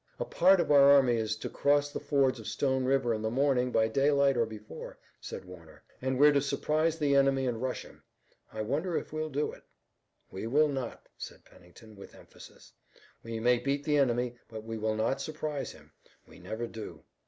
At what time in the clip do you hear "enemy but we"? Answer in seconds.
13.99-14.75